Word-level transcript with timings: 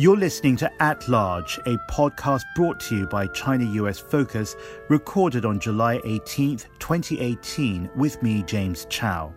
You're 0.00 0.16
listening 0.16 0.54
to 0.58 0.70
At 0.80 1.08
Large, 1.08 1.58
a 1.66 1.76
podcast 1.90 2.44
brought 2.54 2.78
to 2.82 2.96
you 2.96 3.06
by 3.08 3.26
China 3.26 3.64
US 3.64 3.98
Focus, 3.98 4.54
recorded 4.88 5.44
on 5.44 5.58
July 5.58 5.98
18th, 6.04 6.66
2018, 6.78 7.90
with 7.96 8.22
me, 8.22 8.44
James 8.44 8.86
Chau. 8.88 9.34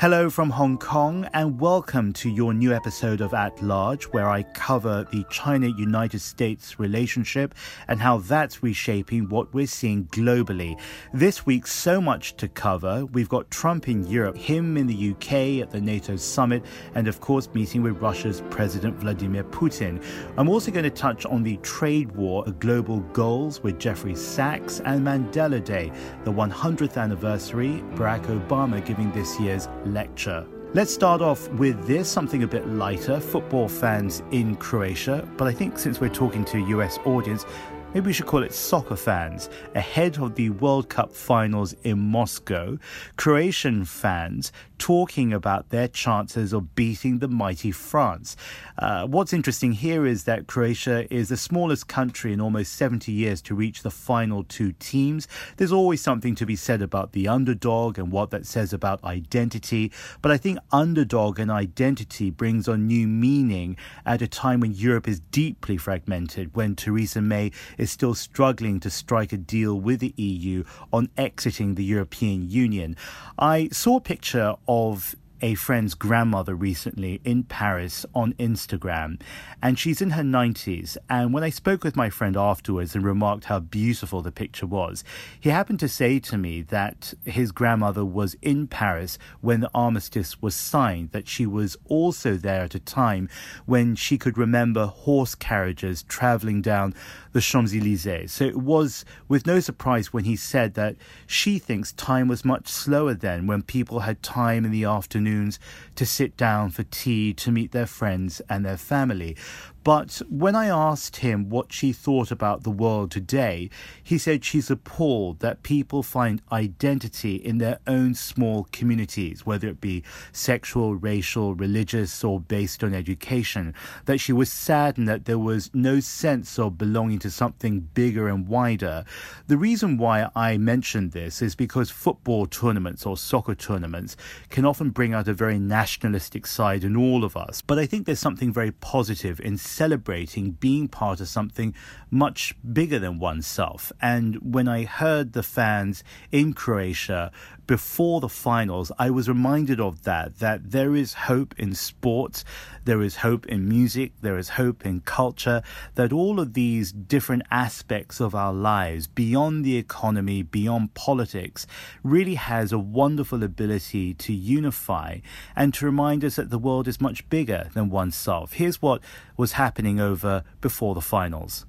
Hello 0.00 0.28
from 0.28 0.50
Hong 0.50 0.76
Kong, 0.76 1.28
and 1.34 1.60
welcome 1.60 2.12
to 2.14 2.28
your 2.28 2.52
new 2.52 2.74
episode 2.74 3.20
of 3.20 3.32
At 3.32 3.62
Large, 3.62 4.06
where 4.06 4.28
I 4.28 4.42
cover 4.42 5.06
the 5.12 5.24
China 5.30 5.68
United 5.68 6.18
States 6.18 6.80
relationship 6.80 7.54
and 7.86 8.00
how 8.00 8.18
that's 8.18 8.60
reshaping 8.60 9.28
what 9.28 9.54
we're 9.54 9.68
seeing 9.68 10.06
globally. 10.06 10.78
This 11.12 11.46
week, 11.46 11.68
so 11.68 12.00
much 12.00 12.36
to 12.38 12.48
cover. 12.48 13.06
We've 13.06 13.28
got 13.28 13.52
Trump 13.52 13.88
in 13.88 14.04
Europe, 14.04 14.36
him 14.36 14.76
in 14.76 14.88
the 14.88 15.12
UK 15.12 15.62
at 15.62 15.70
the 15.70 15.80
NATO 15.80 16.16
summit, 16.16 16.64
and 16.96 17.06
of 17.06 17.20
course, 17.20 17.48
meeting 17.54 17.84
with 17.84 18.02
Russia's 18.02 18.42
President 18.50 18.96
Vladimir 18.96 19.44
Putin. 19.44 20.04
I'm 20.36 20.48
also 20.48 20.72
going 20.72 20.84
to 20.84 20.90
touch 20.90 21.24
on 21.24 21.44
the 21.44 21.56
trade 21.58 22.10
war, 22.16 22.44
global 22.58 22.98
goals 23.12 23.62
with 23.62 23.78
Jeffrey 23.78 24.16
Sachs, 24.16 24.80
and 24.80 25.06
Mandela 25.06 25.64
Day, 25.64 25.92
the 26.24 26.32
100th 26.32 27.00
anniversary, 27.00 27.80
Barack 27.94 28.24
Obama 28.26 28.84
giving 28.84 29.12
this 29.12 29.38
year's 29.38 29.68
lecture. 29.94 30.46
Let's 30.74 30.92
start 30.92 31.22
off 31.22 31.48
with 31.52 31.86
this, 31.86 32.10
something 32.10 32.42
a 32.42 32.48
bit 32.48 32.66
lighter 32.66 33.20
football 33.20 33.68
fans 33.68 34.24
in 34.32 34.56
Croatia. 34.56 35.26
But 35.36 35.46
I 35.46 35.52
think 35.52 35.78
since 35.78 36.00
we're 36.00 36.08
talking 36.08 36.44
to 36.46 36.58
a 36.58 36.66
US 36.76 36.98
audience, 37.06 37.46
maybe 37.94 38.06
we 38.06 38.12
should 38.12 38.26
call 38.26 38.42
it 38.42 38.52
soccer 38.52 38.96
fans, 38.96 39.48
ahead 39.76 40.18
of 40.18 40.34
the 40.34 40.50
World 40.50 40.88
Cup 40.88 41.12
finals 41.12 41.74
in 41.84 42.00
Moscow, 42.00 42.76
Croatian 43.16 43.84
fans 43.84 44.50
talking 44.78 45.32
about 45.32 45.70
their 45.70 45.88
chances 45.88 46.52
of 46.52 46.74
beating 46.74 47.18
the 47.18 47.28
mighty 47.28 47.70
France. 47.70 48.36
Uh, 48.78 49.06
what's 49.06 49.32
interesting 49.32 49.72
here 49.72 50.06
is 50.06 50.24
that 50.24 50.46
Croatia 50.46 51.12
is 51.14 51.28
the 51.28 51.36
smallest 51.36 51.88
country 51.88 52.32
in 52.32 52.40
almost 52.40 52.72
70 52.74 53.12
years 53.12 53.40
to 53.42 53.54
reach 53.54 53.82
the 53.82 53.90
final 53.90 54.44
two 54.44 54.72
teams. 54.72 55.28
There's 55.56 55.72
always 55.72 56.00
something 56.00 56.34
to 56.36 56.46
be 56.46 56.56
said 56.56 56.82
about 56.82 57.12
the 57.12 57.28
underdog 57.28 57.98
and 57.98 58.10
what 58.10 58.30
that 58.30 58.46
says 58.46 58.72
about 58.72 59.02
identity, 59.04 59.92
but 60.22 60.32
I 60.32 60.36
think 60.36 60.58
underdog 60.72 61.38
and 61.38 61.50
identity 61.50 62.30
brings 62.30 62.68
on 62.68 62.86
new 62.86 63.06
meaning 63.06 63.76
at 64.04 64.22
a 64.22 64.28
time 64.28 64.60
when 64.60 64.72
Europe 64.72 65.08
is 65.08 65.20
deeply 65.20 65.76
fragmented, 65.76 66.54
when 66.54 66.74
Theresa 66.74 67.22
May 67.22 67.52
is 67.78 67.90
still 67.90 68.14
struggling 68.14 68.80
to 68.80 68.90
strike 68.90 69.32
a 69.32 69.36
deal 69.36 69.78
with 69.78 70.00
the 70.00 70.14
EU 70.16 70.64
on 70.92 71.08
exiting 71.16 71.74
the 71.74 71.84
European 71.84 72.50
Union. 72.50 72.96
I 73.38 73.68
saw 73.72 73.96
a 73.96 74.00
picture 74.00 74.56
of 74.74 75.14
a 75.40 75.54
friend's 75.54 75.94
grandmother 75.94 76.54
recently 76.54 77.20
in 77.24 77.44
Paris 77.44 78.06
on 78.14 78.32
Instagram, 78.34 79.20
and 79.62 79.78
she's 79.78 80.00
in 80.00 80.10
her 80.10 80.22
90s. 80.22 80.96
And 81.10 81.34
when 81.34 81.42
I 81.42 81.50
spoke 81.50 81.84
with 81.84 81.96
my 81.96 82.08
friend 82.08 82.36
afterwards 82.36 82.94
and 82.94 83.04
remarked 83.04 83.46
how 83.46 83.60
beautiful 83.60 84.22
the 84.22 84.32
picture 84.32 84.66
was, 84.66 85.04
he 85.38 85.50
happened 85.50 85.80
to 85.80 85.88
say 85.88 86.18
to 86.20 86.38
me 86.38 86.62
that 86.62 87.14
his 87.24 87.52
grandmother 87.52 88.04
was 88.04 88.36
in 88.42 88.66
Paris 88.66 89.18
when 89.40 89.60
the 89.60 89.70
armistice 89.74 90.40
was 90.40 90.54
signed, 90.54 91.10
that 91.10 91.28
she 91.28 91.46
was 91.46 91.76
also 91.86 92.36
there 92.36 92.62
at 92.62 92.74
a 92.74 92.80
time 92.80 93.28
when 93.66 93.94
she 93.96 94.16
could 94.16 94.38
remember 94.38 94.86
horse 94.86 95.34
carriages 95.34 96.04
traveling 96.04 96.62
down 96.62 96.94
the 97.32 97.40
Champs 97.40 97.74
Elysees. 97.74 98.32
So 98.32 98.44
it 98.44 98.56
was 98.56 99.04
with 99.28 99.46
no 99.46 99.58
surprise 99.60 100.12
when 100.12 100.24
he 100.24 100.36
said 100.36 100.74
that 100.74 100.96
she 101.26 101.58
thinks 101.58 101.92
time 101.92 102.28
was 102.28 102.44
much 102.44 102.68
slower 102.68 103.14
then, 103.14 103.46
when 103.46 103.62
people 103.62 104.00
had 104.00 104.22
time 104.22 104.64
in 104.64 104.70
the 104.70 104.84
afternoon 104.84 105.23
afternoons 105.24 105.58
to 105.94 106.04
sit 106.04 106.36
down 106.36 106.70
for 106.70 106.82
tea 106.84 107.32
to 107.32 107.50
meet 107.50 107.72
their 107.72 107.86
friends 107.86 108.42
and 108.48 108.64
their 108.64 108.76
family. 108.76 109.36
But 109.84 110.22
when 110.30 110.54
I 110.54 110.68
asked 110.68 111.16
him 111.16 111.50
what 111.50 111.70
she 111.70 111.92
thought 111.92 112.30
about 112.30 112.62
the 112.62 112.70
world 112.70 113.10
today, 113.10 113.68
he 114.02 114.16
said 114.16 114.42
she's 114.42 114.70
appalled 114.70 115.40
that 115.40 115.62
people 115.62 116.02
find 116.02 116.40
identity 116.50 117.34
in 117.34 117.58
their 117.58 117.78
own 117.86 118.14
small 118.14 118.66
communities, 118.72 119.44
whether 119.44 119.68
it 119.68 119.82
be 119.82 120.02
sexual, 120.32 120.94
racial, 120.94 121.54
religious, 121.54 122.24
or 122.24 122.40
based 122.40 122.82
on 122.82 122.94
education. 122.94 123.74
That 124.06 124.20
she 124.20 124.32
was 124.32 124.50
saddened 124.50 125.06
that 125.06 125.26
there 125.26 125.38
was 125.38 125.70
no 125.74 126.00
sense 126.00 126.58
of 126.58 126.78
belonging 126.78 127.18
to 127.18 127.30
something 127.30 127.80
bigger 127.80 128.26
and 128.26 128.48
wider. 128.48 129.04
The 129.48 129.58
reason 129.58 129.98
why 129.98 130.30
I 130.34 130.56
mentioned 130.56 131.12
this 131.12 131.42
is 131.42 131.54
because 131.54 131.90
football 131.90 132.46
tournaments 132.46 133.04
or 133.04 133.18
soccer 133.18 133.54
tournaments 133.54 134.16
can 134.48 134.64
often 134.64 134.90
bring 134.90 135.12
out 135.12 135.28
a 135.28 135.34
very 135.34 135.58
nationalistic 135.58 136.46
side 136.46 136.84
in 136.84 136.96
all 136.96 137.22
of 137.22 137.36
us. 137.36 137.60
But 137.60 137.78
I 137.78 137.84
think 137.84 138.06
there's 138.06 138.18
something 138.18 138.50
very 138.50 138.72
positive 138.72 139.40
in 139.40 139.58
celebrating 139.74 140.52
being 140.52 140.86
part 140.88 141.20
of 141.20 141.28
something 141.28 141.74
much 142.10 142.54
bigger 142.72 142.98
than 142.98 143.18
oneself. 143.18 143.92
And 144.00 144.36
when 144.54 144.68
I 144.68 144.84
heard 144.84 145.32
the 145.32 145.42
fans 145.42 146.04
in 146.30 146.52
Croatia 146.52 147.32
before 147.66 148.20
the 148.20 148.28
finals, 148.28 148.92
I 148.98 149.10
was 149.10 149.28
reminded 149.28 149.80
of 149.80 150.04
that, 150.04 150.38
that 150.38 150.70
there 150.70 150.94
is 150.94 151.14
hope 151.14 151.54
in 151.58 151.74
sports, 151.74 152.44
there 152.84 153.00
is 153.00 153.16
hope 153.16 153.46
in 153.46 153.68
music, 153.68 154.12
there 154.20 154.36
is 154.36 154.50
hope 154.50 154.84
in 154.84 155.00
culture, 155.00 155.62
that 155.94 156.12
all 156.12 156.40
of 156.40 156.54
these 156.54 156.92
different 156.92 157.42
aspects 157.50 158.20
of 158.20 158.34
our 158.34 158.52
lives, 158.52 159.06
beyond 159.06 159.64
the 159.64 159.76
economy, 159.76 160.42
beyond 160.42 160.94
politics, 160.94 161.66
really 162.02 162.34
has 162.34 162.72
a 162.72 162.78
wonderful 162.78 163.42
ability 163.42 164.14
to 164.14 164.32
unify 164.32 165.18
and 165.56 165.72
to 165.74 165.86
remind 165.86 166.24
us 166.24 166.36
that 166.36 166.50
the 166.50 166.58
world 166.58 166.86
is 166.86 167.00
much 167.00 167.28
bigger 167.30 167.70
than 167.74 167.88
oneself. 167.88 168.54
Here's 168.54 168.82
what 168.82 169.00
was 169.36 169.52
happening 169.52 170.00
over 170.00 170.44
before 170.60 170.94
the 170.94 171.00
finals. 171.00 171.64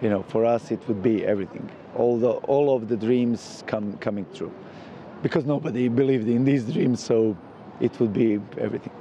You 0.00 0.08
know, 0.08 0.22
for 0.22 0.44
us, 0.44 0.70
it 0.70 0.80
would 0.86 1.02
be 1.02 1.26
everything. 1.26 1.68
All 1.96 2.18
the 2.18 2.30
all 2.30 2.76
of 2.76 2.86
the 2.86 2.96
dreams 2.96 3.64
come 3.66 3.96
coming 3.98 4.24
true 4.32 4.52
because 5.22 5.44
nobody 5.44 5.88
believed 5.88 6.28
in 6.28 6.44
these 6.44 6.64
dreams, 6.72 7.02
so 7.02 7.36
it 7.80 7.98
would 8.00 8.12
be 8.12 8.40
everything. 8.56 8.92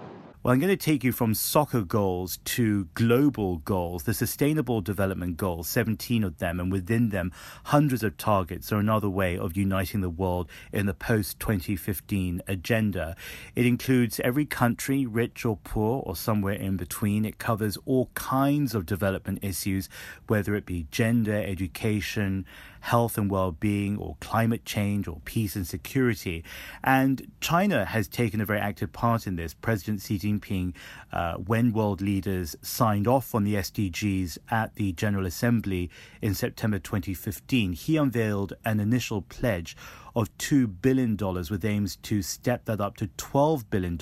Well, 0.47 0.53
I'm 0.53 0.61
going 0.61 0.69
to 0.69 0.77
take 0.77 1.03
you 1.03 1.11
from 1.11 1.33
soccer 1.33 1.81
goals 1.81 2.37
to 2.45 2.85
global 2.93 3.57
goals, 3.57 4.03
the 4.03 4.13
Sustainable 4.13 4.79
Development 4.79 5.35
Goals, 5.35 5.67
17 5.67 6.23
of 6.23 6.37
them, 6.37 6.61
and 6.61 6.71
within 6.71 7.09
them, 7.09 7.33
hundreds 7.65 8.01
of 8.01 8.15
targets 8.15 8.71
are 8.71 8.77
another 8.77 9.09
way 9.09 9.37
of 9.37 9.57
uniting 9.57 9.99
the 9.99 10.09
world 10.09 10.49
in 10.71 10.85
the 10.85 10.93
post 10.93 11.37
2015 11.41 12.41
agenda. 12.47 13.17
It 13.55 13.65
includes 13.65 14.21
every 14.21 14.45
country, 14.45 15.05
rich 15.05 15.43
or 15.43 15.57
poor, 15.65 16.01
or 16.05 16.15
somewhere 16.15 16.55
in 16.55 16.77
between. 16.77 17.25
It 17.25 17.39
covers 17.39 17.77
all 17.85 18.09
kinds 18.13 18.73
of 18.73 18.85
development 18.85 19.39
issues, 19.41 19.89
whether 20.27 20.55
it 20.55 20.65
be 20.65 20.87
gender, 20.91 21.43
education, 21.43 22.45
health 22.81 23.17
and 23.17 23.29
well 23.29 23.51
being, 23.51 23.97
or 23.97 24.17
climate 24.19 24.65
change, 24.65 25.07
or 25.07 25.19
peace 25.25 25.55
and 25.55 25.67
security. 25.67 26.43
And 26.83 27.31
China 27.41 27.85
has 27.85 28.07
taken 28.07 28.41
a 28.41 28.45
very 28.45 28.59
active 28.59 28.91
part 28.93 29.27
in 29.27 29.35
this. 29.35 29.53
President 29.53 30.01
Xi 30.01 30.19
Jinping, 30.19 30.73
uh, 31.11 31.35
when 31.35 31.73
world 31.73 32.01
leaders 32.01 32.55
signed 32.61 33.07
off 33.07 33.35
on 33.35 33.43
the 33.43 33.55
SDGs 33.55 34.37
at 34.49 34.75
the 34.75 34.91
General 34.93 35.25
Assembly 35.25 35.89
in 36.21 36.33
September 36.33 36.79
2015, 36.79 37.73
he 37.73 37.97
unveiled 37.97 38.53
an 38.65 38.79
initial 38.79 39.21
pledge 39.21 39.75
of 40.15 40.35
$2 40.39 40.81
billion 40.81 41.15
with 41.15 41.63
aims 41.63 41.95
to 41.97 42.21
step 42.21 42.65
that 42.65 42.81
up 42.81 42.97
to 42.97 43.07
$12 43.07 43.65
billion 43.69 43.97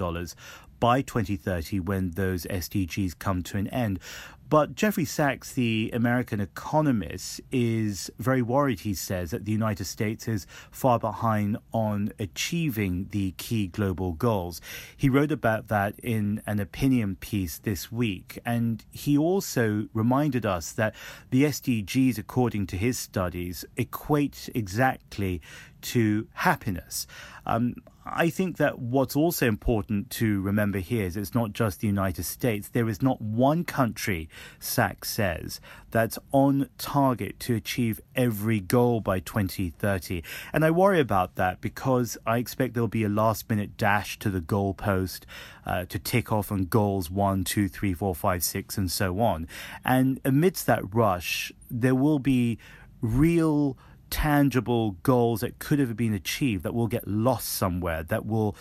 by 0.79 1.01
2030 1.01 1.79
when 1.79 2.11
those 2.11 2.45
SDGs 2.45 3.17
come 3.17 3.41
to 3.43 3.57
an 3.57 3.67
end. 3.69 3.99
But 4.47 4.75
Jeffrey 4.75 5.05
Sachs, 5.05 5.53
the 5.53 5.89
American 5.91 6.39
economist, 6.39 7.41
is 7.51 8.11
very 8.19 8.43
worried, 8.43 8.81
he 8.81 8.93
says, 8.93 9.31
that 9.31 9.45
the 9.45 9.51
United 9.51 9.85
States 9.85 10.27
is 10.27 10.45
far 10.69 10.99
behind 10.99 11.57
on 11.73 12.11
achieving 12.19 13.07
the 13.09 13.31
key 13.37 13.67
global 13.67 14.13
goals. 14.13 14.61
He 14.95 15.09
wrote 15.09 15.31
about 15.31 15.67
that 15.69 15.95
in 16.03 16.43
an 16.45 16.59
opinion 16.59 17.15
piece 17.15 17.57
this 17.57 17.91
week. 17.91 18.37
And 18.45 18.85
he 18.91 19.17
also 19.17 19.87
reminded 19.93 20.45
us 20.45 20.71
that 20.73 20.93
the 21.31 21.45
SDGs, 21.45 22.19
according 22.19 22.67
to 22.67 22.77
his 22.77 22.99
studies, 22.99 23.65
equate 23.77 24.49
exactly 24.53 25.41
to 25.81 26.27
happiness. 26.33 27.07
Um, 27.45 27.75
I 28.07 28.29
think 28.29 28.57
that 28.57 28.77
what's 28.77 29.15
also 29.15 29.47
important 29.47 30.11
to 30.11 30.39
remember 30.41 30.77
here 30.77 31.05
is 31.05 31.17
it's 31.17 31.33
not 31.33 31.53
just 31.53 31.79
the 31.79 31.87
United 31.87 32.23
States. 32.23 32.69
There 32.69 32.87
is 32.87 33.01
not 33.01 33.19
one 33.19 33.63
country, 33.63 34.29
Sachs 34.59 35.09
says, 35.09 35.59
that's 35.89 36.19
on 36.31 36.69
target 36.77 37.39
to 37.41 37.55
achieve 37.55 37.99
every 38.15 38.59
goal 38.59 38.99
by 39.01 39.21
2030. 39.21 40.23
And 40.53 40.63
I 40.63 40.69
worry 40.69 40.99
about 40.99 41.35
that 41.35 41.61
because 41.61 42.15
I 42.27 42.37
expect 42.37 42.75
there'll 42.75 42.87
be 42.87 43.03
a 43.03 43.09
last 43.09 43.49
minute 43.49 43.75
dash 43.75 44.19
to 44.19 44.29
the 44.29 44.41
goalpost 44.41 45.21
uh, 45.65 45.85
to 45.85 45.97
tick 45.97 46.31
off 46.31 46.51
on 46.51 46.65
goals 46.65 47.09
one, 47.09 47.43
two, 47.43 47.67
three, 47.67 47.95
four, 47.95 48.13
five, 48.13 48.43
six, 48.43 48.77
and 48.77 48.91
so 48.91 49.19
on. 49.19 49.47
And 49.83 50.21
amidst 50.23 50.67
that 50.67 50.93
rush, 50.93 51.51
there 51.71 51.95
will 51.95 52.19
be 52.19 52.59
real 53.01 53.77
tangible 54.09 54.91
goals 55.03 55.41
that 55.41 55.59
could 55.59 55.79
have 55.79 55.95
been 55.97 56.13
achieved 56.13 56.63
that 56.63 56.73
will 56.73 56.87
get 56.87 57.07
lost 57.07 57.49
somewhere, 57.49 58.03
that 58.03 58.25
will 58.25 58.55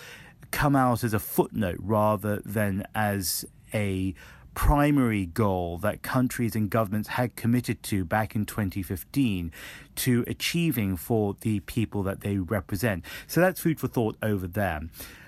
come 0.50 0.76
out 0.76 1.02
as 1.02 1.12
a 1.12 1.18
footnote 1.18 1.78
rather 1.80 2.40
than 2.44 2.86
as 2.94 3.44
a 3.72 4.14
primary 4.54 5.26
goal 5.26 5.78
that 5.78 6.02
countries 6.02 6.54
and 6.54 6.70
governments 6.70 7.08
had 7.10 7.34
committed 7.34 7.82
to 7.82 8.04
back 8.04 8.36
in 8.36 8.46
2015 8.46 9.50
to 9.96 10.24
achieving 10.26 10.96
for 10.96 11.34
the 11.40 11.60
people 11.60 12.02
that 12.04 12.20
they 12.20 12.38
represent. 12.38 13.04
So 13.26 13.40
that's 13.40 13.60
food 13.60 13.80
for 13.80 13.88
thought 13.88 14.16
over 14.22 14.46
there. 14.46 14.82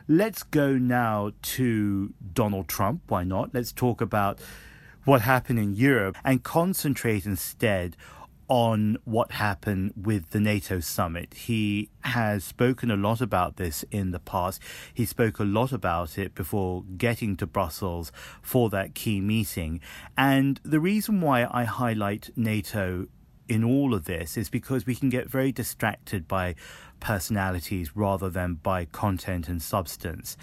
Let's 0.09 0.45
go 0.45 0.79
now 0.79 1.33
to 1.43 2.15
Donald 2.33 2.69
Trump. 2.69 3.03
Why 3.09 3.25
not? 3.25 3.53
Let's 3.53 3.73
talk 3.73 4.01
about 4.01 4.39
what 5.05 5.23
happened 5.23 5.59
in 5.59 5.75
Europe 5.75 6.17
and 6.25 6.43
concentrate 6.43 7.27
instead 7.27 7.97
on 8.49 8.99
what 9.05 9.33
happened 9.33 9.93
with 9.97 10.31
the 10.31 10.41
NATO 10.41 10.81
summit. 10.81 11.35
He 11.35 11.91
has 12.03 12.45
spoken 12.45 12.91
a 12.91 12.97
lot 12.97 13.21
about 13.21 13.57
this 13.57 13.85
in 13.91 14.13
the 14.13 14.19
past. 14.19 14.61
He 14.95 15.05
spoke 15.05 15.39
a 15.39 15.45
lot 15.45 15.73
about 15.73 16.19
it 16.19 16.35
before 16.35 16.85
getting 16.97 17.37
to 17.37 17.47
Brussels 17.47 18.13
for 18.43 18.71
that 18.71 18.95
key 18.95 19.21
meeting. 19.21 19.81
And 20.17 20.61
the 20.65 20.81
reason 20.81 21.21
why 21.21 21.49
I 21.51 21.65
highlight 21.65 22.31
NATO 22.37 23.07
in 23.49 23.63
all 23.63 23.95
of 23.95 24.05
this 24.05 24.37
is 24.37 24.49
because 24.49 24.87
we 24.87 24.95
can 24.95 25.09
get 25.09 25.31
very 25.31 25.53
distracted 25.53 26.27
by 26.27 26.55
personalities 27.01 27.97
rather 27.97 28.29
than 28.29 28.55
by 28.55 28.85
content 28.87 29.49
and 29.49 29.63
substance. 29.63 30.37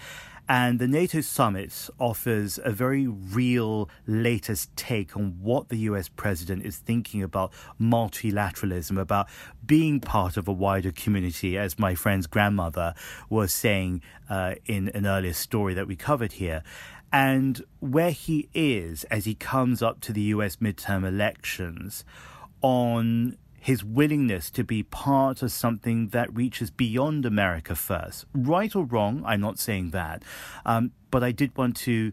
And 0.48 0.78
the 0.78 0.86
NATO 0.86 1.22
summit 1.22 1.88
offers 1.98 2.58
a 2.62 2.70
very 2.70 3.06
real 3.06 3.88
latest 4.06 4.76
take 4.76 5.16
on 5.16 5.38
what 5.40 5.70
the 5.70 5.78
US 5.78 6.08
president 6.08 6.66
is 6.66 6.76
thinking 6.76 7.22
about 7.22 7.52
multilateralism, 7.80 9.00
about 9.00 9.28
being 9.64 10.00
part 10.00 10.36
of 10.36 10.46
a 10.46 10.52
wider 10.52 10.92
community, 10.92 11.56
as 11.56 11.78
my 11.78 11.94
friend's 11.94 12.26
grandmother 12.26 12.94
was 13.30 13.54
saying 13.54 14.02
uh, 14.28 14.56
in 14.66 14.90
an 14.90 15.06
earlier 15.06 15.32
story 15.32 15.72
that 15.74 15.86
we 15.86 15.96
covered 15.96 16.32
here. 16.32 16.62
And 17.10 17.64
where 17.80 18.10
he 18.10 18.48
is 18.52 19.04
as 19.04 19.24
he 19.24 19.34
comes 19.34 19.82
up 19.82 20.00
to 20.00 20.12
the 20.12 20.22
US 20.22 20.56
midterm 20.56 21.06
elections 21.06 22.04
on 22.60 23.38
his 23.64 23.82
willingness 23.82 24.50
to 24.50 24.62
be 24.62 24.82
part 24.82 25.40
of 25.40 25.50
something 25.50 26.08
that 26.08 26.30
reaches 26.36 26.70
beyond 26.70 27.24
America 27.24 27.74
first. 27.74 28.26
Right 28.34 28.76
or 28.76 28.84
wrong, 28.84 29.22
I'm 29.24 29.40
not 29.40 29.58
saying 29.58 29.88
that, 29.92 30.22
um, 30.66 30.92
but 31.10 31.24
I 31.24 31.32
did 31.32 31.56
want 31.56 31.74
to 31.78 32.12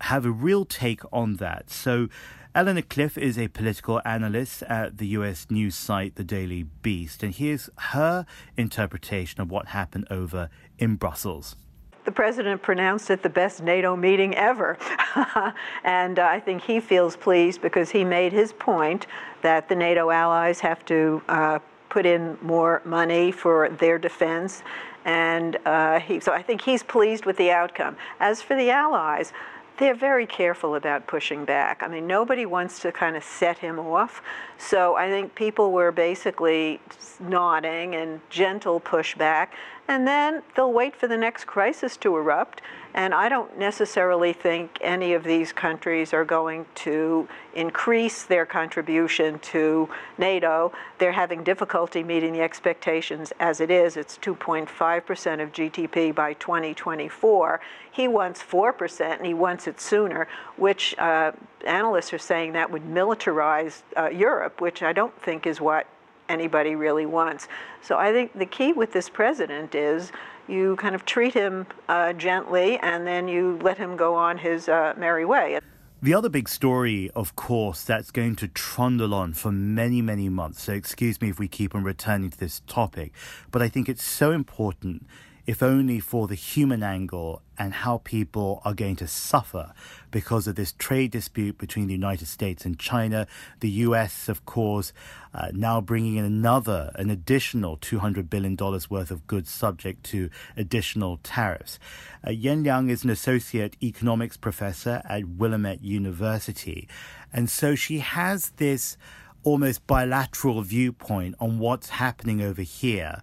have 0.00 0.24
a 0.24 0.30
real 0.30 0.64
take 0.64 1.02
on 1.12 1.36
that. 1.36 1.68
So, 1.68 2.08
Eleanor 2.54 2.80
Clift 2.80 3.18
is 3.18 3.38
a 3.38 3.48
political 3.48 4.00
analyst 4.06 4.62
at 4.62 4.96
the 4.96 5.08
US 5.08 5.48
news 5.50 5.74
site 5.74 6.14
The 6.14 6.24
Daily 6.24 6.62
Beast, 6.62 7.22
and 7.22 7.34
here's 7.34 7.68
her 7.92 8.24
interpretation 8.56 9.42
of 9.42 9.50
what 9.50 9.66
happened 9.66 10.06
over 10.10 10.48
in 10.78 10.96
Brussels 10.96 11.56
the 12.04 12.12
president 12.12 12.62
pronounced 12.62 13.10
it 13.10 13.22
the 13.22 13.28
best 13.28 13.62
NATO 13.62 13.96
meeting 13.96 14.34
ever. 14.34 14.78
and 15.84 16.18
uh, 16.18 16.24
I 16.24 16.40
think 16.40 16.62
he 16.62 16.80
feels 16.80 17.16
pleased 17.16 17.60
because 17.60 17.90
he 17.90 18.04
made 18.04 18.32
his 18.32 18.52
point 18.52 19.06
that 19.42 19.68
the 19.68 19.76
NATO 19.76 20.10
allies 20.10 20.60
have 20.60 20.84
to 20.86 21.22
uh, 21.28 21.58
put 21.88 22.06
in 22.06 22.38
more 22.40 22.82
money 22.84 23.32
for 23.32 23.68
their 23.68 23.98
defense. 23.98 24.62
And 25.04 25.56
uh, 25.66 26.00
he, 26.00 26.20
so 26.20 26.32
I 26.32 26.42
think 26.42 26.62
he's 26.62 26.82
pleased 26.82 27.24
with 27.24 27.36
the 27.36 27.50
outcome. 27.50 27.96
As 28.18 28.42
for 28.42 28.56
the 28.56 28.70
allies, 28.70 29.32
they're 29.80 29.94
very 29.94 30.26
careful 30.26 30.74
about 30.74 31.06
pushing 31.06 31.46
back. 31.46 31.82
I 31.82 31.88
mean, 31.88 32.06
nobody 32.06 32.44
wants 32.44 32.80
to 32.80 32.92
kind 32.92 33.16
of 33.16 33.24
set 33.24 33.56
him 33.56 33.78
off. 33.78 34.22
So 34.58 34.94
I 34.94 35.08
think 35.08 35.34
people 35.34 35.72
were 35.72 35.90
basically 35.90 36.80
nodding 37.18 37.94
and 37.94 38.20
gentle 38.28 38.78
pushback. 38.78 39.48
And 39.88 40.06
then 40.06 40.42
they'll 40.54 40.72
wait 40.72 40.94
for 40.94 41.08
the 41.08 41.16
next 41.16 41.46
crisis 41.46 41.96
to 41.98 42.16
erupt. 42.16 42.62
And 42.94 43.14
I 43.14 43.28
don't 43.28 43.56
necessarily 43.58 44.32
think 44.32 44.78
any 44.80 45.12
of 45.12 45.22
these 45.22 45.52
countries 45.52 46.12
are 46.12 46.24
going 46.24 46.66
to 46.76 47.28
increase 47.54 48.24
their 48.24 48.44
contribution 48.46 49.38
to 49.40 49.88
NATO. 50.18 50.72
They're 50.98 51.12
having 51.12 51.44
difficulty 51.44 52.02
meeting 52.02 52.32
the 52.32 52.40
expectations 52.40 53.32
as 53.38 53.60
it 53.60 53.70
is. 53.70 53.96
It's 53.96 54.18
2.5% 54.18 55.42
of 55.42 55.52
GDP 55.52 56.14
by 56.14 56.32
2024. 56.34 57.60
He 57.92 58.08
wants 58.08 58.42
4%, 58.42 59.16
and 59.18 59.26
he 59.26 59.34
wants 59.34 59.66
it 59.66 59.80
sooner, 59.80 60.26
which 60.56 60.96
uh, 60.98 61.32
analysts 61.64 62.12
are 62.12 62.18
saying 62.18 62.52
that 62.52 62.70
would 62.70 62.84
militarize 62.84 63.82
uh, 63.96 64.08
Europe, 64.08 64.60
which 64.60 64.82
I 64.82 64.92
don't 64.92 65.20
think 65.20 65.46
is 65.46 65.60
what 65.60 65.86
anybody 66.30 66.76
really 66.76 67.06
wants. 67.06 67.48
So 67.82 67.98
I 67.98 68.12
think 68.12 68.38
the 68.38 68.46
key 68.46 68.72
with 68.72 68.92
this 68.92 69.08
president 69.08 69.74
is 69.74 70.12
you 70.48 70.76
kind 70.76 70.94
of 70.94 71.04
treat 71.04 71.34
him 71.34 71.66
uh, 71.88 72.12
gently 72.14 72.78
and 72.78 73.06
then 73.06 73.28
you 73.28 73.58
let 73.62 73.78
him 73.78 73.96
go 73.96 74.14
on 74.14 74.38
his 74.38 74.68
uh, 74.68 74.94
merry 74.96 75.24
way. 75.24 75.58
The 76.02 76.14
other 76.14 76.30
big 76.30 76.48
story, 76.48 77.10
of 77.14 77.36
course, 77.36 77.84
that's 77.84 78.10
going 78.10 78.36
to 78.36 78.48
trundle 78.48 79.12
on 79.12 79.34
for 79.34 79.52
many, 79.52 80.00
many 80.00 80.30
months. 80.30 80.62
So, 80.62 80.72
excuse 80.72 81.20
me 81.20 81.28
if 81.28 81.38
we 81.38 81.46
keep 81.46 81.74
on 81.74 81.84
returning 81.84 82.30
to 82.30 82.38
this 82.38 82.62
topic, 82.66 83.12
but 83.50 83.60
I 83.60 83.68
think 83.68 83.86
it's 83.86 84.02
so 84.02 84.30
important 84.30 85.06
if 85.46 85.62
only 85.62 86.00
for 86.00 86.26
the 86.26 86.34
human 86.34 86.82
angle 86.82 87.42
and 87.58 87.74
how 87.74 87.98
people 87.98 88.62
are 88.64 88.72
going 88.72 88.96
to 88.96 89.06
suffer 89.06 89.72
because 90.10 90.46
of 90.46 90.54
this 90.54 90.72
trade 90.72 91.10
dispute 91.10 91.58
between 91.58 91.86
the 91.86 91.92
United 91.92 92.26
States 92.26 92.64
and 92.64 92.78
China. 92.78 93.26
The 93.60 93.68
US, 93.70 94.28
of 94.28 94.46
course, 94.46 94.92
uh, 95.34 95.48
now 95.52 95.80
bringing 95.80 96.16
in 96.16 96.24
another, 96.24 96.90
an 96.94 97.10
additional 97.10 97.76
$200 97.76 98.30
billion 98.30 98.56
worth 98.56 99.10
of 99.10 99.26
goods 99.26 99.50
subject 99.50 100.04
to 100.04 100.30
additional 100.56 101.18
tariffs. 101.22 101.78
Uh, 102.26 102.30
Yan 102.30 102.62
Liang 102.62 102.88
is 102.88 103.04
an 103.04 103.10
associate 103.10 103.76
economics 103.82 104.36
professor 104.36 105.02
at 105.04 105.28
Willamette 105.28 105.82
University. 105.82 106.88
And 107.32 107.50
so 107.50 107.74
she 107.74 107.98
has 107.98 108.50
this 108.56 108.96
almost 109.42 109.86
bilateral 109.86 110.62
viewpoint 110.62 111.34
on 111.40 111.58
what's 111.58 111.90
happening 111.90 112.42
over 112.42 112.62
here 112.62 113.22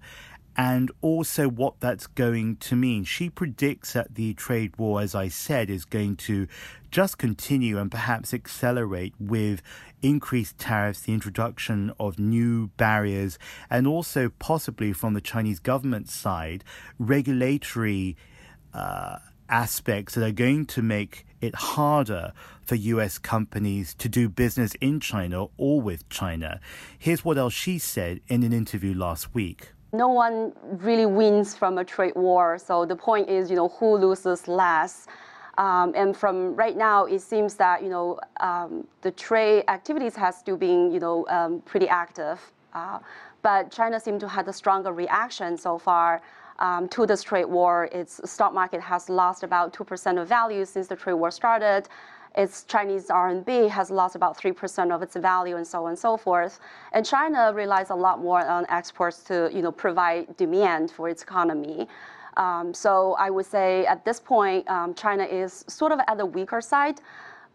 and 0.58 0.92
also 1.02 1.48
what 1.48 1.80
that's 1.80 2.08
going 2.08 2.56
to 2.58 2.76
mean. 2.76 3.04
She 3.04 3.30
predicts 3.30 3.94
that 3.94 4.16
the 4.16 4.34
trade 4.34 4.76
war, 4.78 5.02
as 5.02 5.14
I 5.14 5.28
said, 5.28 5.70
is 5.70 5.86
going 5.86 6.16
to 6.18 6.48
just 6.90 7.20
continue 7.20 7.78
and 7.78 7.92
perhaps 7.92 8.34
accelerate 8.34 9.14
with 9.20 9.62
increased 10.02 10.58
tariffs, 10.58 11.02
the 11.02 11.14
introduction 11.14 11.92
of 12.00 12.18
new 12.18 12.68
barriers, 12.78 13.38
and 13.70 13.86
also 13.86 14.30
possibly 14.40 14.94
from 14.94 15.14
the 15.14 15.22
Chinese 15.22 15.60
government 15.60 16.10
side, 16.10 16.64
regulatory 16.98 18.18
uh, 18.74 19.18
aspects 19.50 20.16
that 20.16 20.26
are 20.26 20.32
going 20.32 20.66
to 20.66 20.82
make 20.82 21.26
it 21.40 21.54
harder 21.54 22.34
for 22.64 22.76
US 22.76 23.20
companies 23.20 23.94
to 23.96 24.10
do 24.10 24.28
business 24.28 24.74
in 24.82 25.00
China 25.00 25.46
or 25.58 25.80
with 25.80 26.10
China. 26.10 26.60
Here's 26.98 27.24
what 27.24 27.38
else 27.38 27.54
she 27.54 27.78
said 27.78 28.22
in 28.28 28.42
an 28.42 28.54
interview 28.54 28.96
last 28.96 29.36
week 29.36 29.72
no 29.94 30.10
one 30.10 30.54
really 30.62 31.06
wins 31.06 31.56
from 31.56 31.78
a 31.78 31.84
trade 31.84 32.14
war. 32.16 32.58
So 32.58 32.86
the 32.86 32.96
point 32.96 33.30
is, 33.30 33.50
you 33.50 33.56
know, 33.56 33.70
who 33.70 33.96
loses 33.98 34.48
less. 34.48 35.08
Um, 35.58 35.94
and 35.96 36.16
from 36.16 36.56
right 36.56 36.78
now, 36.78 37.06
it 37.06 37.20
seems 37.22 37.56
that 37.56 37.82
you 37.82 37.90
know 37.90 38.20
um, 38.42 38.88
the 39.02 39.12
trade 39.12 39.64
activities 39.68 40.16
has 40.16 40.38
still 40.38 40.58
been 40.58 40.92
you 40.92 41.00
know 41.00 41.26
um, 41.30 41.62
pretty 41.62 41.88
active, 41.88 42.40
uh, 42.74 43.00
but 43.42 43.72
China 43.72 44.00
seems 44.00 44.22
to 44.22 44.28
have 44.28 44.48
a 44.48 44.54
stronger 44.54 44.94
reaction 44.94 45.58
so 45.58 45.80
far 45.80 46.22
um, 46.60 46.88
to 46.90 47.08
this 47.08 47.24
trade 47.24 47.46
war. 47.46 47.90
Its 47.92 48.22
stock 48.30 48.54
market 48.54 48.82
has 48.82 49.10
lost 49.10 49.42
about 49.42 49.74
two 49.74 49.84
percent 49.84 50.20
of 50.20 50.28
value 50.28 50.64
since 50.64 50.88
the 50.88 50.96
trade 50.96 51.16
war 51.16 51.32
started 51.32 51.90
its 52.38 52.64
Chinese 52.64 53.08
RMB 53.08 53.70
has 53.70 53.90
lost 53.90 54.16
about 54.16 54.38
3% 54.38 54.92
of 54.92 55.02
its 55.02 55.16
value 55.16 55.58
and 55.58 55.66
so 55.66 55.86
on 55.86 55.90
and 55.90 56.00
so 56.00 56.16
forth. 56.16 56.60
And 56.94 57.04
China 57.06 57.52
relies 57.54 57.90
a 57.90 57.96
lot 57.96 58.22
more 58.22 58.46
on 58.46 58.66
exports 58.70 59.24
to 59.24 59.50
you 59.52 59.64
know, 59.64 59.72
provide 59.72 60.38
demand 60.38 60.92
for 60.92 61.10
its 61.10 61.24
economy. 61.24 61.88
Um, 62.38 62.74
so 62.74 63.16
I 63.20 63.32
would 63.32 63.48
say 63.48 63.88
at 63.88 64.06
this 64.06 64.20
point, 64.20 64.70
um, 64.70 64.94
China 64.94 65.24
is 65.24 65.66
sort 65.68 65.92
of 65.92 66.00
at 66.08 66.18
the 66.20 66.26
weaker 66.26 66.62
side. 66.62 67.02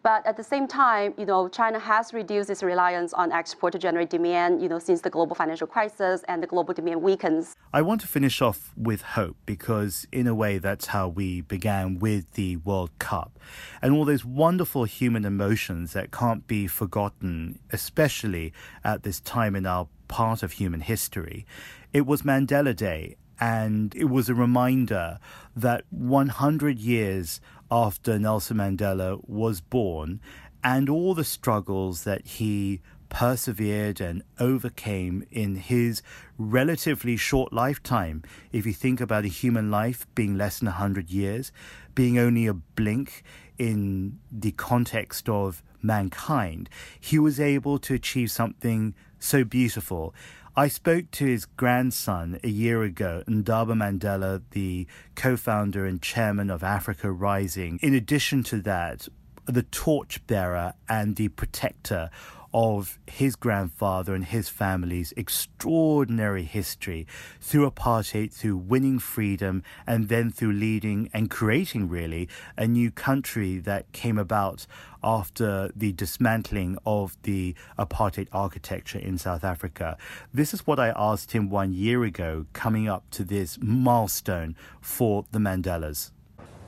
But 0.02 0.26
at 0.26 0.36
the 0.36 0.42
same 0.42 0.66
time, 0.66 1.14
you 1.16 1.24
know, 1.24 1.48
China 1.48 1.78
has 1.78 2.12
reduced 2.12 2.50
its 2.50 2.62
reliance 2.62 3.12
on 3.12 3.30
export 3.30 3.72
to 3.74 3.78
generate 3.78 4.10
demand, 4.10 4.60
you 4.60 4.68
know, 4.68 4.80
since 4.80 5.00
the 5.00 5.10
global 5.10 5.36
financial 5.36 5.68
crisis 5.68 6.24
and 6.26 6.42
the 6.42 6.46
global 6.48 6.74
demand 6.74 7.02
weakens. 7.02 7.54
I 7.72 7.82
want 7.82 8.00
to 8.00 8.08
finish 8.08 8.42
off 8.42 8.72
with 8.76 9.02
hope 9.02 9.36
because 9.46 10.06
in 10.10 10.26
a 10.26 10.34
way 10.34 10.58
that's 10.58 10.86
how 10.86 11.06
we 11.06 11.40
began 11.40 12.00
with 12.00 12.32
the 12.32 12.56
World 12.56 12.90
Cup 12.98 13.38
and 13.80 13.94
all 13.94 14.04
those 14.04 14.24
wonderful 14.24 14.84
human 14.84 15.24
emotions 15.24 15.92
that 15.92 16.10
can't 16.10 16.48
be 16.48 16.66
forgotten, 16.66 17.60
especially 17.72 18.52
at 18.82 19.04
this 19.04 19.20
time 19.20 19.54
in 19.54 19.66
our 19.66 19.86
part 20.08 20.42
of 20.42 20.52
human 20.52 20.80
history. 20.80 21.46
It 21.92 22.06
was 22.06 22.22
Mandela 22.22 22.74
Day 22.74 23.16
and 23.42 23.92
it 23.96 24.04
was 24.04 24.28
a 24.28 24.34
reminder 24.36 25.18
that 25.56 25.82
100 25.90 26.78
years 26.78 27.40
after 27.72 28.16
Nelson 28.16 28.58
Mandela 28.58 29.20
was 29.28 29.60
born 29.60 30.20
and 30.62 30.88
all 30.88 31.12
the 31.12 31.24
struggles 31.24 32.04
that 32.04 32.24
he 32.24 32.80
persevered 33.08 34.00
and 34.00 34.22
overcame 34.38 35.26
in 35.32 35.56
his 35.56 36.02
relatively 36.38 37.16
short 37.16 37.52
lifetime. 37.52 38.22
If 38.52 38.64
you 38.64 38.72
think 38.72 39.00
about 39.00 39.24
a 39.24 39.28
human 39.28 39.72
life 39.72 40.06
being 40.14 40.38
less 40.38 40.60
than 40.60 40.66
100 40.66 41.10
years, 41.10 41.50
being 41.96 42.20
only 42.20 42.46
a 42.46 42.54
blink 42.54 43.24
in 43.58 44.20
the 44.30 44.52
context 44.52 45.28
of 45.28 45.64
mankind, 45.82 46.70
he 47.00 47.18
was 47.18 47.40
able 47.40 47.80
to 47.80 47.94
achieve 47.94 48.30
something 48.30 48.94
so 49.18 49.42
beautiful. 49.42 50.14
I 50.54 50.68
spoke 50.68 51.10
to 51.12 51.24
his 51.24 51.46
grandson 51.46 52.38
a 52.44 52.48
year 52.48 52.82
ago, 52.82 53.22
Ndaba 53.26 53.72
Mandela, 53.72 54.42
the 54.50 54.86
co 55.14 55.34
founder 55.34 55.86
and 55.86 56.02
chairman 56.02 56.50
of 56.50 56.62
Africa 56.62 57.10
Rising. 57.10 57.78
In 57.80 57.94
addition 57.94 58.42
to 58.44 58.60
that, 58.60 59.08
the 59.46 59.62
torchbearer 59.62 60.74
and 60.90 61.16
the 61.16 61.28
protector 61.28 62.10
of 62.54 62.98
his 63.06 63.36
grandfather 63.36 64.14
and 64.14 64.24
his 64.24 64.48
family's 64.48 65.12
extraordinary 65.16 66.44
history 66.44 67.06
through 67.40 67.70
apartheid, 67.70 68.32
through 68.32 68.56
winning 68.56 68.98
freedom, 68.98 69.62
and 69.86 70.08
then 70.08 70.30
through 70.30 70.52
leading 70.52 71.08
and 71.12 71.30
creating 71.30 71.88
really 71.88 72.28
a 72.56 72.66
new 72.66 72.90
country 72.90 73.58
that 73.58 73.90
came 73.92 74.18
about 74.18 74.66
after 75.02 75.70
the 75.74 75.92
dismantling 75.92 76.78
of 76.86 77.16
the 77.22 77.54
apartheid 77.78 78.28
architecture 78.32 78.98
in 78.98 79.18
South 79.18 79.44
Africa. 79.44 79.96
This 80.32 80.54
is 80.54 80.66
what 80.66 80.78
I 80.78 80.92
asked 80.94 81.32
him 81.32 81.50
one 81.50 81.72
year 81.72 82.04
ago, 82.04 82.46
coming 82.52 82.88
up 82.88 83.08
to 83.10 83.24
this 83.24 83.58
milestone 83.60 84.54
for 84.80 85.24
the 85.32 85.38
Mandelas. 85.38 86.10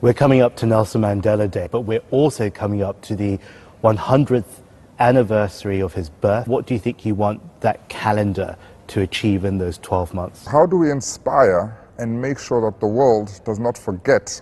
We're 0.01 0.13
coming 0.13 0.41
up 0.41 0.57
to 0.57 0.65
Nelson 0.65 1.01
Mandela 1.01 1.49
Day, 1.49 1.69
but 1.71 1.81
we're 1.81 2.03
also 2.11 2.49
coming 2.49 2.83
up 2.83 3.01
to 3.03 3.15
the 3.15 3.39
100th 3.81 4.61
anniversary 4.99 5.81
of 5.81 5.93
his 5.93 6.09
birth. 6.09 6.47
What 6.47 6.65
do 6.65 6.73
you 6.73 6.79
think 6.79 7.05
you 7.05 7.15
want 7.15 7.41
that 7.61 7.87
calendar 7.89 8.57
to 8.87 9.01
achieve 9.01 9.45
in 9.45 9.57
those 9.57 9.77
12 9.79 10.13
months? 10.13 10.45
How 10.45 10.65
do 10.65 10.77
we 10.77 10.91
inspire 10.91 11.77
and 11.97 12.21
make 12.21 12.39
sure 12.39 12.61
that 12.69 12.79
the 12.79 12.87
world 12.87 13.39
does 13.45 13.59
not 13.59 13.77
forget 13.77 14.41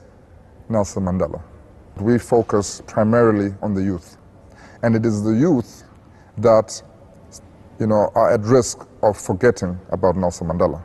Nelson 0.69 1.03
Mandela? 1.03 1.41
We 1.97 2.17
focus 2.17 2.81
primarily 2.87 3.53
on 3.61 3.73
the 3.73 3.83
youth. 3.83 4.17
And 4.81 4.95
it 4.95 5.05
is 5.05 5.23
the 5.23 5.31
youth 5.31 5.83
that 6.37 6.81
you 7.79 7.87
know, 7.87 8.11
are 8.15 8.33
at 8.33 8.41
risk 8.41 8.87
of 9.01 9.17
forgetting 9.17 9.79
about 9.91 10.15
Nelson 10.15 10.47
Mandela. 10.47 10.81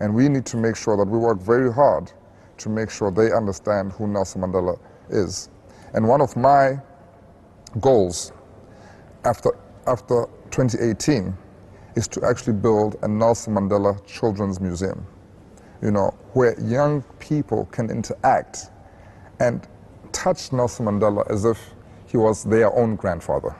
And 0.00 0.14
we 0.14 0.28
need 0.28 0.44
to 0.46 0.56
make 0.56 0.76
sure 0.76 0.96
that 0.96 1.06
we 1.06 1.18
work 1.18 1.38
very 1.38 1.72
hard 1.72 2.12
to 2.58 2.68
make 2.68 2.90
sure 2.90 3.10
they 3.10 3.32
understand 3.32 3.92
who 3.92 4.06
Nelson 4.06 4.42
Mandela 4.42 4.78
is. 5.08 5.48
And 5.94 6.06
one 6.06 6.20
of 6.20 6.36
my 6.36 6.78
goals 7.80 8.32
after, 9.26 9.50
after 9.86 10.26
2018 10.50 11.36
is 11.96 12.06
to 12.08 12.24
actually 12.24 12.52
build 12.52 12.96
a 13.02 13.08
Nelson 13.08 13.54
Mandela 13.54 14.04
Children's 14.06 14.60
Museum, 14.60 15.04
you 15.82 15.90
know, 15.90 16.16
where 16.32 16.58
young 16.60 17.02
people 17.18 17.66
can 17.66 17.90
interact 17.90 18.70
and 19.40 19.66
touch 20.12 20.52
Nelson 20.52 20.86
Mandela 20.86 21.28
as 21.30 21.44
if 21.44 21.58
he 22.06 22.16
was 22.16 22.44
their 22.44 22.72
own 22.74 22.94
grandfather. 22.96 23.54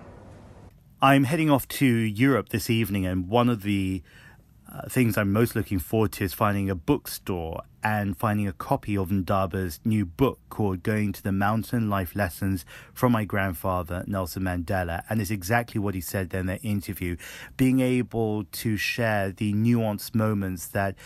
I'm 1.02 1.24
heading 1.24 1.50
off 1.50 1.66
to 1.68 1.86
Europe 1.86 2.50
this 2.50 2.70
evening, 2.70 3.04
and 3.04 3.28
one 3.28 3.48
of 3.48 3.62
the 3.62 4.02
uh, 4.72 4.88
things 4.88 5.16
I'm 5.16 5.32
most 5.32 5.54
looking 5.54 5.78
forward 5.78 6.12
to 6.12 6.24
is 6.24 6.34
finding 6.34 6.68
a 6.68 6.74
bookstore 6.74 7.62
and 7.82 8.16
finding 8.16 8.48
a 8.48 8.52
copy 8.52 8.96
of 8.96 9.10
Ndaba's 9.10 9.78
new 9.84 10.04
book 10.04 10.40
called 10.50 10.82
Going 10.82 11.12
to 11.12 11.22
the 11.22 11.30
Mountain 11.30 11.88
Life 11.88 12.16
Lessons 12.16 12.64
from 12.92 13.12
My 13.12 13.24
Grandfather, 13.24 14.02
Nelson 14.08 14.42
Mandela. 14.42 15.04
And 15.08 15.20
it's 15.20 15.30
exactly 15.30 15.78
what 15.78 15.94
he 15.94 16.00
said 16.00 16.34
in 16.34 16.46
that 16.46 16.64
interview 16.64 17.16
being 17.56 17.78
able 17.78 18.44
to 18.44 18.76
share 18.76 19.30
the 19.30 19.52
nuanced 19.52 20.16
moments 20.16 20.66
that 20.66 20.96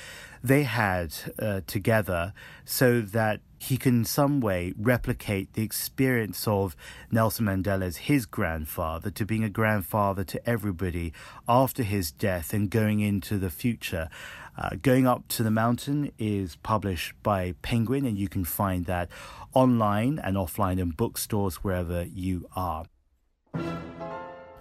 they 0.43 0.63
had 0.63 1.15
uh, 1.39 1.61
together 1.67 2.33
so 2.65 3.03
that 3.03 3.41
he 3.61 3.77
can 3.77 4.07
some 4.07 4.41
way 4.41 4.73
replicate 4.79 5.53
the 5.53 5.63
experience 5.63 6.49
of 6.49 6.75
Nelson 7.11 7.45
Mandela 7.45 7.83
as 7.83 7.99
his 7.99 8.25
grandfather 8.25 9.11
to 9.11 9.27
being 9.27 9.45
a 9.45 9.51
grandfather 9.51 10.25
to 10.25 10.49
everybody 10.49 11.13
after 11.47 11.83
his 11.83 12.11
death 12.11 12.55
and 12.55 12.71
going 12.71 13.01
into 13.01 13.37
the 13.37 13.51
future. 13.51 14.09
Uh, 14.57 14.71
Going 14.81 15.07
Up 15.07 15.29
to 15.29 15.43
the 15.43 15.51
Mountain 15.51 16.11
is 16.19 16.57
published 16.57 17.13
by 17.23 17.55
Penguin, 17.61 18.07
and 18.07 18.17
you 18.17 18.29
can 18.29 18.45
find 18.45 18.87
that 18.87 19.11
online 19.53 20.19
and 20.19 20.37
offline 20.37 20.81
in 20.81 20.91
bookstores 20.91 21.57
wherever 21.57 22.05
you 22.05 22.49
are. 22.57 22.87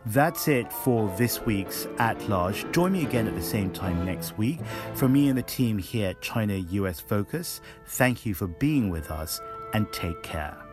That's 0.06 0.48
it 0.48 0.72
for 0.72 1.13
this 1.18 1.46
week's 1.46 1.88
At 1.98 2.29
Large. 2.29 2.72
Join 2.72 2.94
me 2.94 3.06
again 3.06 3.27
at 3.27 3.36
the 3.36 3.41
same 3.41 3.72
time 3.72 4.06
next 4.06 4.38
week. 4.38 4.60
From 4.96 5.13
me 5.13 5.29
and 5.29 5.38
the 5.38 5.44
team 5.44 5.77
here 5.77 6.10
at 6.10 6.22
China 6.22 6.56
US 6.56 7.00
Focus, 7.00 7.62
thank 7.86 8.25
you 8.25 8.34
for 8.34 8.48
being 8.48 8.89
with 8.89 9.12
us 9.12 9.41
and 9.74 9.91
take 9.91 10.24
care. 10.24 10.69